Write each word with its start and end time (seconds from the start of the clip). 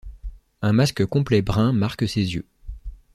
Un 0.63 0.71
masque 0.73 1.05
complet 1.05 1.43
brun 1.43 1.73
marque 1.73 2.09
ses 2.09 2.33
yeux. 2.33 2.47